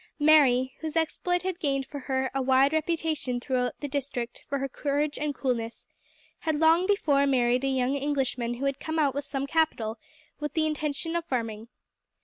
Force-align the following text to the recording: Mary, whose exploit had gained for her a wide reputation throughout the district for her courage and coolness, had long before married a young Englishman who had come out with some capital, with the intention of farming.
Mary, 0.17 0.73
whose 0.79 0.95
exploit 0.95 1.43
had 1.43 1.59
gained 1.59 1.85
for 1.85 1.99
her 1.99 2.31
a 2.33 2.41
wide 2.41 2.73
reputation 2.73 3.39
throughout 3.39 3.79
the 3.81 3.87
district 3.87 4.41
for 4.49 4.57
her 4.57 4.67
courage 4.67 5.19
and 5.19 5.35
coolness, 5.35 5.85
had 6.39 6.57
long 6.59 6.87
before 6.87 7.27
married 7.27 7.63
a 7.63 7.67
young 7.67 7.93
Englishman 7.93 8.55
who 8.55 8.65
had 8.65 8.79
come 8.79 8.97
out 8.97 9.13
with 9.13 9.25
some 9.25 9.45
capital, 9.45 9.99
with 10.39 10.53
the 10.55 10.65
intention 10.65 11.15
of 11.15 11.23
farming. 11.25 11.67